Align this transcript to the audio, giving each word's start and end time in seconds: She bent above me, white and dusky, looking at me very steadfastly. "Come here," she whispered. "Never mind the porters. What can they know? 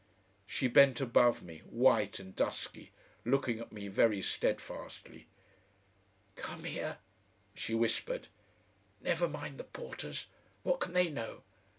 She 0.47 0.67
bent 0.67 0.99
above 0.99 1.43
me, 1.43 1.59
white 1.69 2.17
and 2.17 2.35
dusky, 2.35 2.89
looking 3.23 3.59
at 3.59 3.71
me 3.71 3.87
very 3.87 4.19
steadfastly. 4.19 5.27
"Come 6.35 6.63
here," 6.63 6.97
she 7.53 7.75
whispered. 7.75 8.27
"Never 8.99 9.29
mind 9.29 9.59
the 9.59 9.63
porters. 9.63 10.25
What 10.63 10.79
can 10.79 10.93
they 10.93 11.11
know? 11.11 11.43